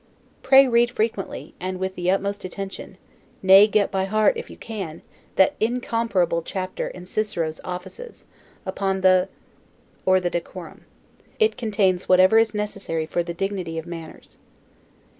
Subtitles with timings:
[0.41, 2.97] Pray read frequently, and with the utmost attention,
[3.43, 5.03] nay, get by heart, if you can,
[5.35, 8.25] that incomparable chapter in Cicero's "Offices,"
[8.65, 9.29] upon the[],
[10.07, 10.85] or the Decorum.
[11.37, 14.39] It contains whatever is necessary for the dignity of manners.